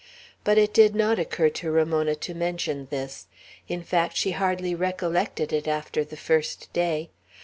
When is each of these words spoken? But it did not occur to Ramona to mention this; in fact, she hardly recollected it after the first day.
But 0.43 0.57
it 0.57 0.73
did 0.73 0.95
not 0.95 1.19
occur 1.19 1.49
to 1.49 1.69
Ramona 1.69 2.15
to 2.15 2.33
mention 2.33 2.87
this; 2.89 3.27
in 3.67 3.83
fact, 3.83 4.17
she 4.17 4.31
hardly 4.31 4.73
recollected 4.73 5.53
it 5.53 5.67
after 5.67 6.03
the 6.03 6.17
first 6.17 6.73
day. 6.73 7.11